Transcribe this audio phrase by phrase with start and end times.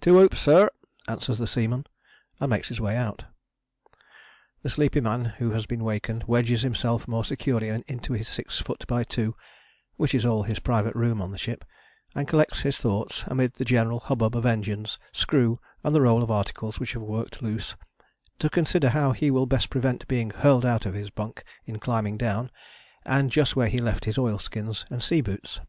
[0.00, 0.70] "Two hoops, sir!"
[1.08, 1.86] answers the seaman,
[2.40, 3.24] and makes his way out.
[4.62, 8.86] The sleepy man who has been wakened wedges himself more securely into his six foot
[8.88, 9.36] by two
[9.96, 11.66] which is all his private room on the ship
[12.14, 16.30] and collects his thoughts, amid the general hubbub of engines, screw and the roll of
[16.30, 17.76] articles which have worked loose,
[18.38, 22.16] to consider how he will best prevent being hurled out of his bunk in climbing
[22.16, 22.50] down,
[23.04, 25.60] and just where he left his oilskins and sea boots.